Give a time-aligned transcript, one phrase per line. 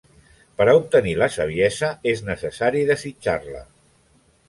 [0.61, 3.67] Per a obtenir la saviesa és necessari desitjar-la.